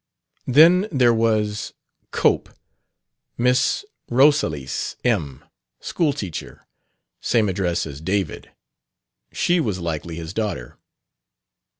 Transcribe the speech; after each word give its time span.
Then 0.47 0.87
there 0.91 1.13
was 1.13 1.73
"Cope, 2.09 2.49
Miss 3.37 3.85
Rosalys 4.09 4.95
M., 5.05 5.43
schooltchr," 5.79 6.61
same 7.19 7.47
address 7.47 7.85
as 7.85 8.01
"David": 8.01 8.49
she 9.31 9.59
was 9.59 9.77
likely 9.77 10.15
his 10.15 10.33
daughter. 10.33 10.79